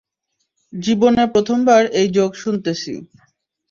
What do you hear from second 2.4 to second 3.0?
শুনতেছি।